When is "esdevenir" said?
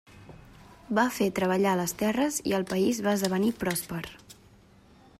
3.19-3.55